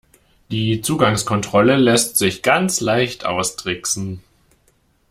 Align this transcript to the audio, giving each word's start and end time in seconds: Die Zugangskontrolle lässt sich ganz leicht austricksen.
Die 0.49 0.81
Zugangskontrolle 0.81 1.75
lässt 1.75 2.17
sich 2.17 2.41
ganz 2.41 2.81
leicht 2.81 3.23
austricksen. 3.23 4.23